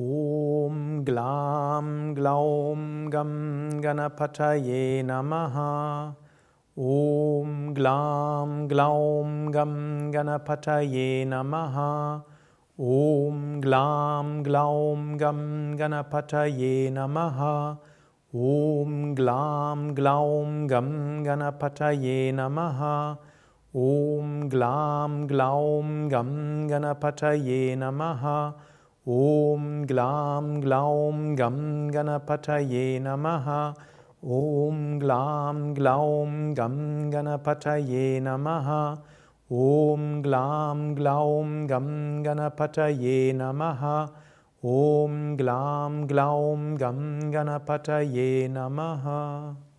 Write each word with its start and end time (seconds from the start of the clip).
Om 0.00 1.04
Glam 1.04 2.14
Glaum 2.14 3.10
Gam 3.10 3.68
Ganapataye 3.82 5.04
Namaha. 5.04 6.14
Om 6.74 7.74
Glam 7.74 8.66
Glaum 8.66 9.52
Gam 9.52 10.10
Ganapataye 10.10 11.26
Namaha. 11.28 12.22
Om 12.78 13.60
Glam 13.60 14.42
Glaum 14.42 15.18
Gam 15.18 15.76
Ganapataye 15.76 16.90
Namaha. 16.90 17.76
Om 18.32 19.14
Glam 19.14 19.94
Glaum 19.94 20.66
Gam 20.66 21.22
Ganapataye 21.24 22.32
Namaha. 22.32 23.18
Om 23.74 24.48
Glam 24.48 25.28
Glaum 25.28 26.08
Gam 26.08 26.66
Ganapataye 26.70 27.76
Namaha. 27.76 28.54
Om 29.06 29.86
Glam 29.86 30.60
Glaum 30.60 31.34
Gam 31.34 31.90
Ganapataye 31.90 33.00
Namaha. 33.00 33.74
Om 34.22 34.98
Glam 34.98 35.72
Glaum 35.74 36.54
Gam 36.54 37.10
Ganapataye 37.10 38.20
Namaha. 38.20 38.98
Om 39.50 40.20
Glam 40.20 40.94
Glaum 40.94 41.66
Gam 41.66 42.22
Ganapataye 42.22 43.32
Namaha. 43.32 44.10
Om 44.62 45.36
Glam 45.38 46.06
Glaum 46.06 46.76
Gam 46.76 47.32
Ganapataye 47.32 48.50
Namaha. 48.50 49.69